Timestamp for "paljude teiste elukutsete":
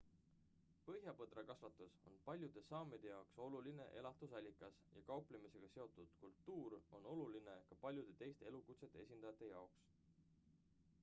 7.87-9.05